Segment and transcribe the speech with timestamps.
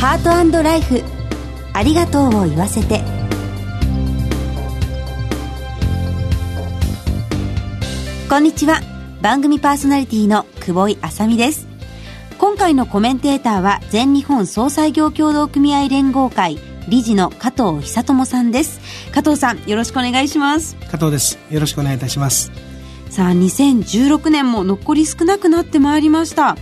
[0.00, 1.02] ハートライフ。
[1.74, 3.02] ありがとうを言わせて。
[8.30, 8.80] こんにちは。
[9.20, 11.68] 番組パーソナリティの久保井あさみです。
[12.38, 16.58] 今回のコメンテーターは全日本総裁業協同組合連合会
[16.88, 18.80] 理事の加藤久智さんです。
[19.12, 20.76] 加藤さんよろしくお願いします。
[20.90, 21.38] 加藤です。
[21.50, 22.50] よろしくお願いいたします。
[23.10, 26.56] さあ2016年も残り少なくなってまいりました。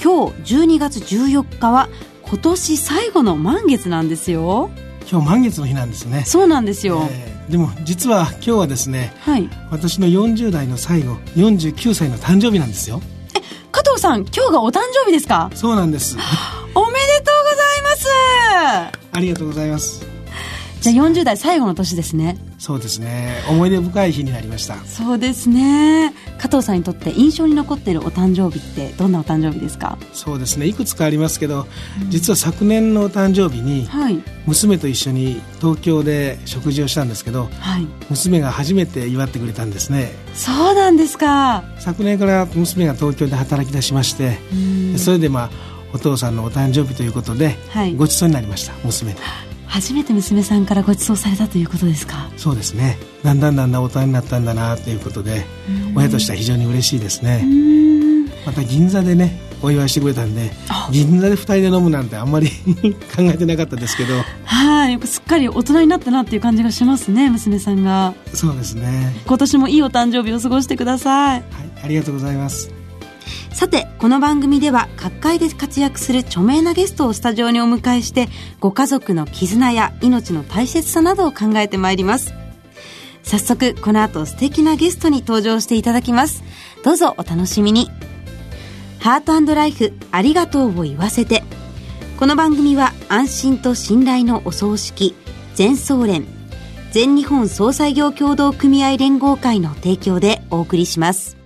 [0.00, 1.88] 今日12月14日は
[2.30, 4.70] 今年最後の満月なんですよ。
[5.10, 6.22] 今日満月の日なんですね。
[6.24, 13.02] そうなんですよ、えー、でも実は今日はですね、はい、私の40代の最後49歳の誕生日なんですよ。
[13.34, 13.40] え
[13.72, 15.50] 加藤さん今日がお誕生日ですか？
[15.54, 16.16] そうなんです。
[16.74, 19.00] おめでとうございます。
[19.12, 20.06] ありがとうございます
[20.80, 22.38] じゃあ40代最後の年ですね。
[22.58, 23.42] そうですね。
[23.48, 24.76] 思い出深い日になりました。
[24.84, 26.14] そうですね。
[26.38, 29.98] 加藤さんにとって印象に残っているお誕生日ってどんなお誕生日ですか？
[30.12, 30.66] そうですね。
[30.66, 31.66] いくつかありますけど、
[32.02, 40.12] うん、実は昨年のお誕生日に、はい、娘と一緒に東京で食事をしたんですけど、はい、娘が初めて祝ってくれたんですね。
[40.34, 41.62] そうなんですか。
[41.78, 44.38] 昨年から娘が東京で働き出しまして
[44.96, 45.50] それでまあ
[45.92, 49.18] お父さんのお誕生日ということで、はい、ごちそうになりました娘に
[49.70, 52.28] 初めて娘さんからご馳走されたということですか？
[52.36, 52.98] そうですね。
[53.24, 55.44] だんだんだんだん大人になったんだなということで
[55.94, 57.44] 親としては非常に嬉しいですね。
[58.46, 60.50] また銀座でねお祝いしてくれたんで
[60.90, 62.48] 銀座で2人で飲むなんてあんまり
[63.14, 64.14] 考えてなかったですけど。
[64.44, 64.98] はい。
[65.06, 68.14] すっかり大人になったなっていう感じがしますね娘さんが。
[68.34, 69.14] そうですね。
[69.26, 71.38] 今年もいいお誕生日を過ごしてください。
[71.38, 71.42] はい。
[71.84, 72.70] ありがとうございます
[73.52, 78.28] さてこの番組では各界で活躍する著名なゲストをスタジオにお迎えして
[78.58, 82.32] ご家族の絆や命の大切さなどを考えてまいります。
[83.22, 86.42] 早速この後素敵なゲストに登場していただきます。
[86.84, 87.90] どうぞお楽しみに。
[88.98, 91.42] ハートライフありがとうを言わせて。
[92.18, 95.14] この番組は安心と信頼のお葬式
[95.54, 96.26] 全総連
[96.92, 101.39] 全日本総裁業協同組合連合会の提供でお送りします。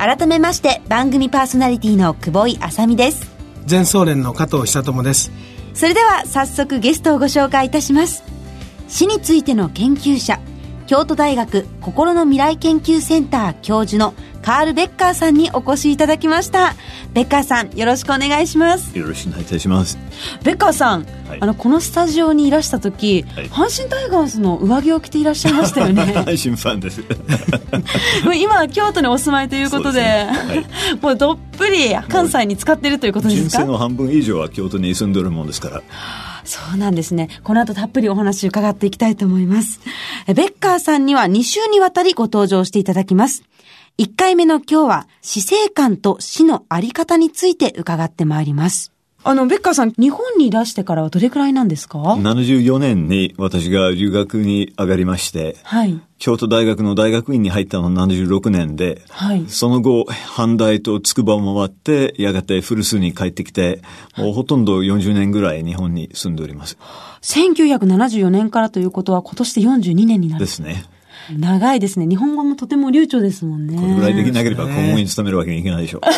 [0.00, 3.30] 改めまして番組パーソナリティの久保井あさみです。
[3.66, 5.30] 全総連の加藤久智です。
[5.74, 8.24] それでは早速ゲストをご紹介いたします。
[8.88, 10.40] 死についての研究者
[10.86, 14.14] 京都大学心の未来研究センター教授の
[14.50, 16.74] カール・ベッカーさんにお越しいただきました。
[17.12, 18.98] ベッカーさんよろしくお願いします。
[18.98, 19.96] よろしくお願いいたします。
[20.42, 26.02] ベッカーさん、はい、あのこのスタジオにいらした時、はい、阪神タイガースの上着を着ていらっしゃいましたよね。
[26.02, 27.00] 阪神ファンです。
[28.42, 30.66] 今京都にお住まいということで、ねはい、
[31.00, 33.48] もうどっぷり関西に使っているということですか？
[33.50, 35.82] 人生の半分以上は京都に住んでるもんですから。
[36.44, 37.28] そうなんですね。
[37.44, 39.78] この後たっぷりお話伺っていきたいと思います。
[40.26, 43.44] ベッカーさんには2週にわたりご登場していただきます。
[44.00, 48.94] 1回目の今日は死生観と死のあり方について伺ってまいります。
[49.24, 56.00] あの、ベッカーさん、日本にいらしてからはどれくらいなんですか ?74 年に私が留学に上がりまして、はい。
[56.18, 59.44] 京都大学の大学院に入ったのは76年で、はい。
[59.48, 63.82] その後、阪大と筑波を回って、やがて古巣に帰ってきて、
[64.16, 66.78] もうほとんど40年ぐらい日本に住んでおります。
[67.20, 70.40] 1974年からということは今年で42年になる。
[70.42, 70.86] ですね。
[71.36, 72.06] 長いですね。
[72.06, 73.76] 日本語もとても流暢ですもんね。
[73.76, 76.00] これぐらいできなければ公務員に勤めるわけにいけないでしょう。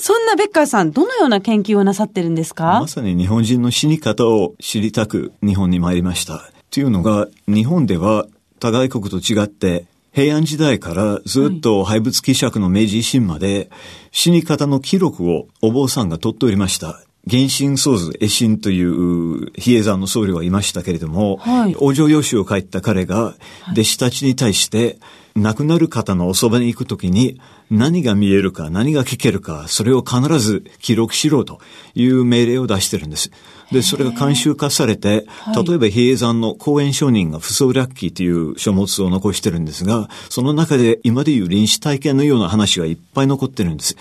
[0.00, 2.80] そんなベッカーさん、どのような研究をなさってるんですか？
[2.80, 6.50] まさに日本人の死に方を知りたく日本に参りました。
[6.70, 8.26] というのが、日本では
[8.60, 13.70] 他外国と違って、平安時代からずっと廃仏希釈の明治維新まで、
[14.12, 17.02] 死に方の記録をお坊さんが取っておりました。
[17.30, 23.34] 原神僧図、絵神という比叡山の僧侶はいましたけれども、はい、往生用紙を書いた彼が、
[23.72, 24.98] 弟子たちに対して、
[25.38, 27.40] 亡くなる方のおそばに行くときに、
[27.70, 31.60] 何が見えるか、何が聞けるか、それを必ず記録しろと
[31.94, 33.30] いう命令を出してるんです。
[33.70, 43.96] で、それが慣習化されて、例えば比叡山の公園商人が不相略記という書物を残してるんですが、その中で今でいう臨死体験のような話がいっぱい残ってるんです。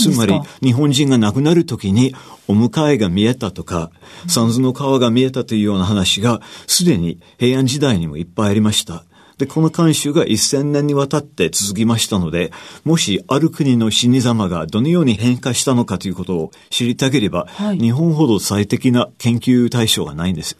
[0.00, 2.14] つまり、日本人が亡くなるときに、
[2.46, 3.90] お迎えが見えたとか、
[4.28, 9.04] 三途の川が見えたというような話が、すでに平安時代にもいっぱいありました。
[9.42, 12.52] で、この慣習が1000年にわたって続きましたので、
[12.84, 20.56] もしある国の死に様がどのように変化したのかということを知りたければ、はい、日本ほど最適な研究対象がないんです。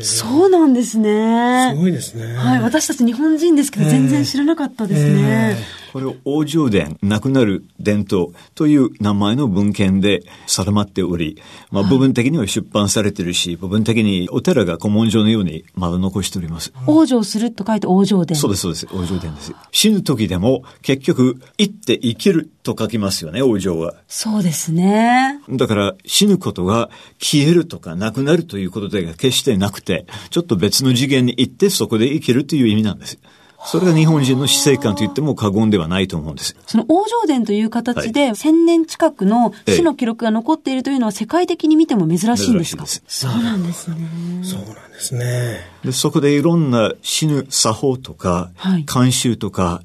[0.00, 1.72] そうなんですね。
[1.74, 2.34] すごいですね。
[2.34, 5.58] はい、私たち日本人ですけど、全然知らなかったですね。
[5.98, 11.42] これを王城伝、亡くなる伝統という名前の文献で定まっており、
[11.72, 16.72] まあ部分的には出版されてるし、部分的にお寺が古文書のようにまだ残しております。
[16.86, 18.38] 往生すると書いて往生伝。
[18.38, 18.86] そうです、そうです。
[18.92, 19.52] 王城伝です。
[19.72, 23.94] 死ぬ時でも結局、生って生きると書きますよね、王城は。
[24.06, 25.40] そうですね。
[25.50, 33.18] だから死ぬことが消えるとかなくなるということでは決してなくて、ちょっと別の次元に行ってそこで生きるという意味なんです。
[33.64, 36.56] それが日本人の死生観と言っても過言ではないと思うんです。
[36.66, 42.86] その往生伝という形で、1000年近くの死の記録が残っているというのは世界的に見ても珍しいんですか？
[42.86, 43.96] そうなんですね。
[44.42, 45.60] そうなんですね。
[45.84, 49.82] でそこでいろんな死ぬ作法とか、はい慣習とか、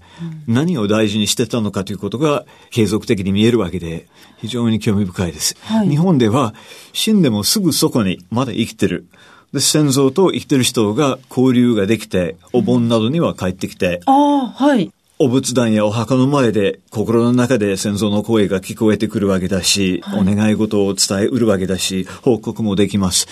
[0.48, 5.58] 何を大事にしてたのかということが継続的に見えるわけで、非常に興味深いです。
[5.62, 6.54] はい日本では
[6.94, 9.08] 死んでもすぐそこにまだ生きてる。
[9.54, 14.92] で、先祖と生きてる人が交流ができて、お盆などには帰ってきて、ああ、はい。
[15.20, 23.28] お仏壇やお墓の前で心の中で先祖の声が聞こえてくるわけだし、お願い事を伝えうるわけだし、報告もできます。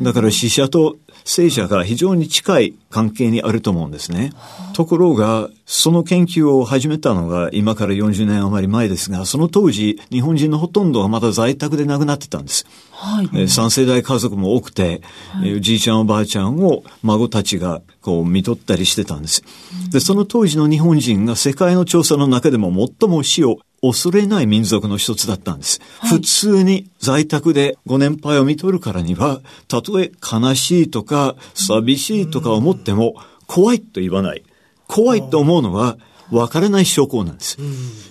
[0.00, 0.96] だから死者と
[1.28, 4.32] 生者が非常に近い関係にあると思うんですね。
[4.74, 12.64] ところが、その研究を始めたのが今から40年余り前ですが、その当時、日本人のほとんどがまだ在宅で亡くなってたんです。
[12.92, 13.28] はい。
[13.34, 15.02] えー三世代家族も多くて、
[15.42, 19.42] えーじいちゃんおばあちゃんを孫たちがこう見とったりしてたんです。
[19.90, 22.70] で、その当時の日本人が世界の調査の中でも
[23.00, 25.80] 最も死を恐れない民族の一つだったんです。
[26.08, 33.14] 普通に在宅でご年配を見とるからには、たとえ悲しいとか寂しいとか思っても
[33.46, 34.42] 怖いと言わない。
[34.86, 35.98] 怖いと思うのは
[36.30, 37.58] 分からない証拠なんです。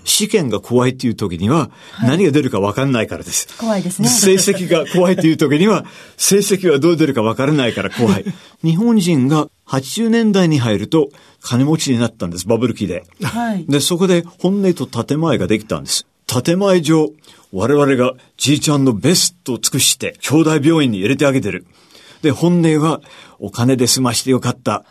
[0.03, 1.69] 試験が怖いっていう時には
[2.03, 3.47] 何が出るか分からないからです。
[3.57, 4.07] 怖いですね。
[4.07, 5.85] 成績が怖いっていう時には、
[6.17, 8.25] 成績はどう出るかわからないから怖い。
[8.63, 11.09] 日本人が80年代に入ると
[11.41, 13.03] 金持ちになったんです、バブル期で。
[13.21, 13.65] はい。
[13.67, 16.05] で、そこで本音と建前ができたんです。
[16.27, 17.11] 建前上、
[17.51, 21.65] 我々がじいちゃんのベストを尽くして、兄弟病院に入れてあげてる。
[22.21, 23.01] で、本音は、
[23.39, 24.83] お金で済ましてよかった。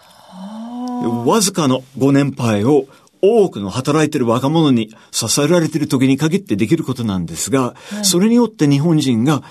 [1.27, 2.87] わずかのご年配を
[3.25, 9.43] 多くの働いてる若者に支えられている時に限ってできることなんですが、それによって日本人が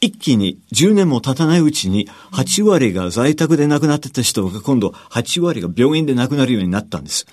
[0.00, 7.26] 一気に10年も経たないうちに8割が在宅で亡くなってた人が今度8割が病院で亡くなるようになったんです。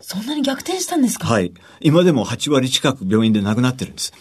[0.00, 1.26] そんなに逆転したんですか？
[1.26, 1.52] はい。
[1.80, 4.12] 今でも8割近く病院で亡くなってるんです。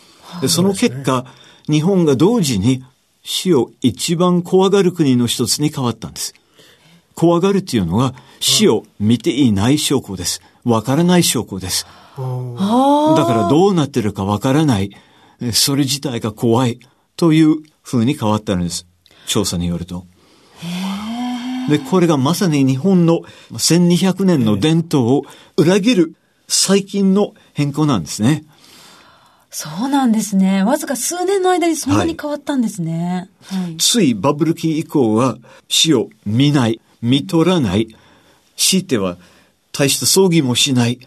[0.42, 1.26] で、その結果、
[1.70, 2.84] 日本が同時に
[3.24, 6.34] 死を一番怖がる国の一つに変わったんです。
[7.16, 10.42] 怖がるっていうのは死を見ていない証拠です。
[10.64, 11.86] わからない証拠です。
[12.18, 14.92] だからどうなってるかわからない。
[15.42, 16.80] えそれ自体が怖い
[17.18, 18.86] という風に変わったんです。
[19.28, 20.06] 調査によると。
[21.70, 23.22] で、これがまさに日本の
[23.54, 25.24] 1200年の伝統を
[25.58, 26.16] 裏切る
[26.48, 28.46] 最近の変更なんですね。
[29.50, 30.64] そうなんですね。
[30.64, 33.30] わずか数年の間にそんなに変わったんですね。
[33.46, 33.78] はい。
[33.78, 35.38] ついバブル期以降は
[35.70, 37.96] 死を見ない、見取らない、
[38.56, 39.18] 強いては
[39.72, 41.00] 大した葬儀もしない。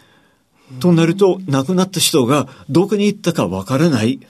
[0.80, 4.20] となると、亡くなった人がどこに行ったかわからない。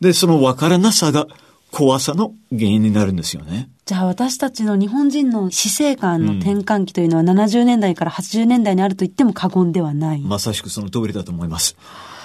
[0.00, 1.26] で、そのわからなさが
[1.70, 3.68] 怖さの原因になるんですよね。
[3.86, 10.20] じゃあ私たちの日本人の死生観の転換期というのは70年代から80年代にあると言っても過言ではない。
[10.20, 11.74] まさしくその通りだと思います。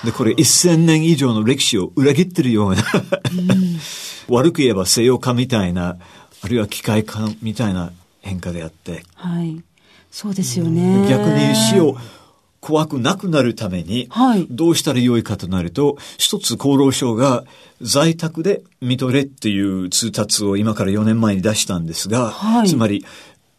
[0.04, 2.84] で、これ1000年以上の歴史を裏切ってるような、
[4.28, 5.98] 悪く言えば西洋化みたいな、
[6.42, 9.62] あるいは機械化みたいな変化であって、はい。
[10.10, 11.08] そうですよね。
[11.10, 11.98] 逆に死を
[12.60, 17.44] 怖くなくなるためにはい、どうしたらよいかとなると、一つ厚労省が
[17.82, 23.06] 在宅で見とれっていう通達を今から4年前に出したんですが、はいつまり、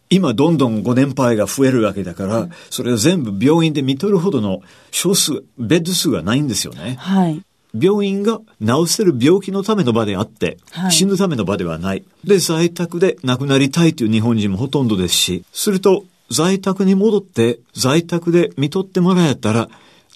[0.09, 6.97] 今どんどんご年配が増えるわけだから、それを全部病院で見とるほどの少数、ベッド数がないんですよね。
[6.99, 7.43] はい。
[7.75, 12.05] 病院が治せる病気のための場であって、はい死ぬための場ではない。
[12.25, 19.69] で、在宅で亡くなりたいという日本人もほとんどですし、すると、在宅に戻って、在宅で見とってもらえたら、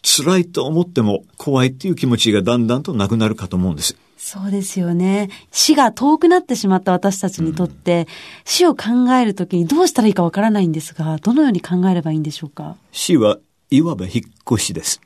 [0.03, 3.97] 辛いと思っても怖いっていう気持ちがだんだんとなくなるかと思うんです。
[4.17, 5.29] そうですよね。
[5.51, 8.07] 死が遠くなってしまった私たちにとって、
[8.45, 12.77] 死を考えるときにどうしたらいいかわからないんですが、どのように考えればいいんでしょうか？
[12.93, 13.39] 死は
[13.71, 15.01] いわば引っ越しです。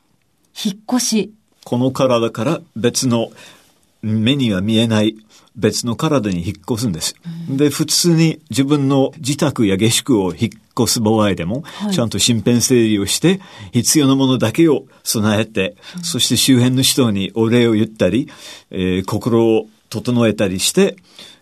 [0.63, 1.33] 引っ越し。
[1.63, 3.31] この体から別の
[4.01, 5.15] 目には見えない
[5.55, 7.15] 別の体に引っ越すんです。
[7.49, 13.39] で、普通に自分の自宅や下宿を引っ越す場合でも、いちゃんと身辺整理をして、
[13.71, 18.29] 必要なものだけを備えて、そして周辺の人にお礼を言ったり、
[18.71, 20.95] えー心を整えたりして、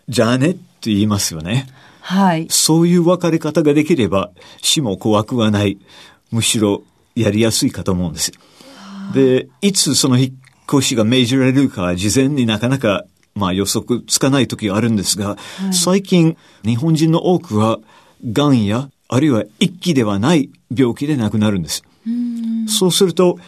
[0.09, 0.59] じゃあねって
[0.89, 1.67] 言いますよね。
[2.01, 2.47] はい。
[2.49, 5.77] そういう別れ方ができれば、死も怖くはない。
[6.31, 6.83] むしろ
[7.15, 8.31] やりやすいかと思うんです。
[9.13, 13.05] で、いつその引っ越しが命じられるか事前になかなか
[13.35, 15.37] まあ予測つかない時があるんですが、は
[15.69, 17.79] い、最近日本人の多くは
[18.23, 21.83] 癌やあるいは一期ではない病気で亡くなるんです。
[22.67, 23.39] そうすると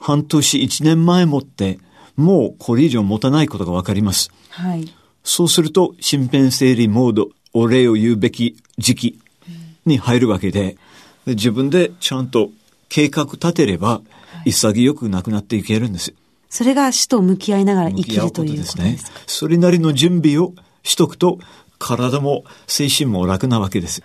[0.00, 1.78] 半年一年前もって
[2.16, 4.30] もうこれ以上持たないことがわかります。
[4.50, 4.92] はい。
[5.24, 9.18] そうすると身辺整理モード、お礼を言うべき時期
[9.84, 10.76] に入るわけで、
[11.26, 12.50] で自分でちゃんと
[12.88, 14.00] 計画立てれば、
[14.48, 16.14] 潔くなくなっていけるんです。
[16.50, 18.98] それが死と向き合いながら生きるということですね。
[19.26, 21.38] それなりの準備をしとくと、
[21.78, 24.02] 体も精神も楽なわけです。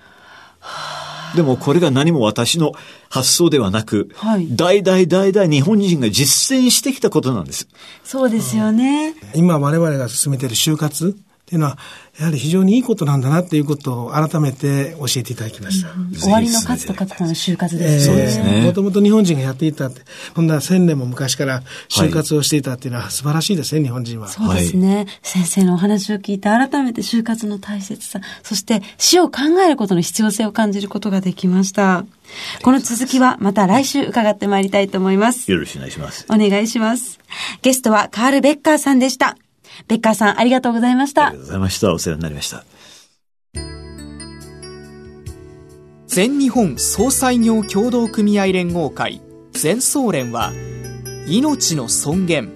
[1.35, 2.73] でもこれが何も私の
[3.09, 7.67] 発想ではなく、はい、代々代々日本人が実践してきたことなんです。
[8.03, 9.15] そうですよね。
[9.33, 11.77] 今我々が進めている就活っていうのは、
[12.17, 15.91] やはり非常にいいことなんだなっていうことを改めて教えていただきました。
[15.91, 18.13] うん、終わりの数と数との就活ですね。
[18.13, 18.61] そうですね。
[18.61, 20.01] もともと日本人がやっていたって、
[20.33, 24.29] こんな千年も昔から就活をしていたっていうのは素晴らしいですね、日本人は。
[24.29, 25.07] そうですね、はい。
[25.21, 32.05] 先生のお話を聞いて改めて就活の大切さ、そして死を考えることの必要性を感じることができました。
[32.61, 35.51] この続きはまた来週伺ってまいりたいと思います。
[35.51, 36.25] よろしくお願いします。
[36.29, 37.19] お願いします。
[37.61, 39.37] ゲストはカール・ベッカーさんでした。
[39.87, 41.27] ベッカーさん、ありがとうございました。
[41.27, 41.93] ありがとうございました。
[41.93, 42.63] お世話になりました。
[46.13, 49.19] 全日本総裁業協同組合連合会
[49.51, 50.51] 全総連は
[51.27, 52.53] 命の尊厳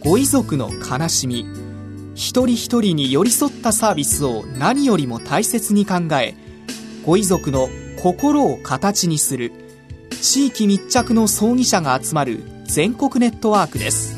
[0.00, 1.46] ご遺族の悲しみ
[2.16, 6.34] 一人一人に寄り添ったサービスを何よりも大切に考え
[7.06, 7.68] ご遺族の
[8.02, 9.52] 心を形にする
[10.20, 14.17] 地域密着の葬儀者が集まる全国ネットワークです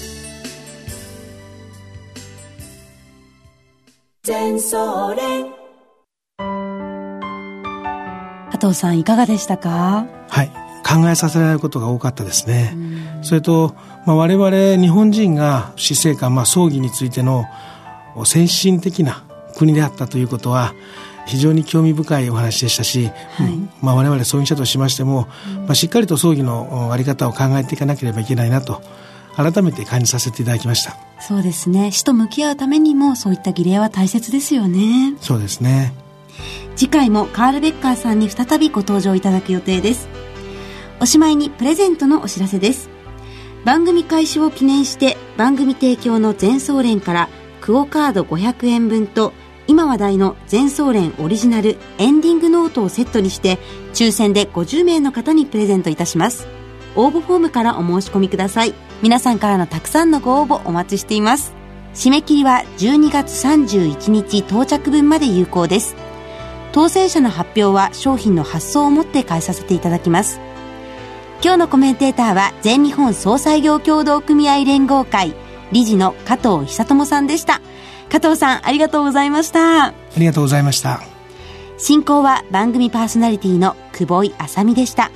[4.23, 5.47] 全総連
[8.51, 10.05] 加藤さんいかがでしたか？
[10.29, 10.51] はい。
[10.87, 12.77] 考えさせられることが多かったですね。
[13.23, 13.73] それと、
[14.05, 17.45] まあ、我々日本人が死生観、まあ、葬儀についての
[18.23, 19.23] 先進的な
[19.55, 20.75] 国であったということは
[21.25, 23.11] 非常に興味深いお話でしたし、は
[23.47, 25.27] い、まあ、我々葬儀者としましても、
[25.65, 28.83] まあ、しっかりと葬儀の在り方を考えていかなければいけないなと
[29.49, 30.97] 改めて感じさせていただきました。
[31.19, 31.91] そうですね。
[31.91, 35.15] 死と向き合うためにもそういった儀礼は大切ですよね。
[35.21, 35.93] そうですね。
[36.75, 40.07] 次回もカール・ベッカーさんに再びご登場いただく予定です。
[40.99, 42.89] おしまいにプレゼントのお知らせです。
[43.65, 47.29] 番組開始を記念して番組提供の全総連から
[47.59, 49.33] クオカード500円分と
[49.67, 53.59] 今話題の全総連オリジナルエンディングノートをセットにして
[53.93, 56.47] 抽選で50名の方にプレゼントいたします。
[56.95, 61.53] 応募フォームからお申し込みください皆さんからのたくさんのご応募お待ちしています。
[61.95, 65.95] 締め切りは12月31日到着分まで有効です。
[66.71, 70.39] 当選者の発表は商品の発送をもって返させていただきます。
[71.43, 75.33] 今日のコメンテーターは全日本総裁業協同組合連合会
[75.71, 77.59] 理事の加藤久智さんでした。
[78.09, 79.85] 加藤さんありがとうございました。
[79.87, 81.01] ありがとうございました。
[81.79, 85.09] 進行は番組パーソナリティの久保井あさみでした。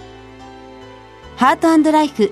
[1.35, 2.31] ハートライフ